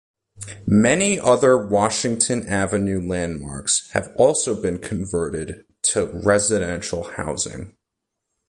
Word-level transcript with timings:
Many 0.65 1.19
other 1.19 1.55
Washington 1.55 2.47
Avenue 2.47 3.07
landmarks 3.07 3.87
have 3.91 4.11
also 4.15 4.59
been 4.59 4.79
converted 4.79 5.63
to 5.83 6.07
residential 6.11 7.03
housing. 7.03 7.75